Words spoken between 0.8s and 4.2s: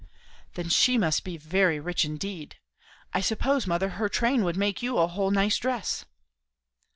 must be very rich indeed. I suppose, mother, her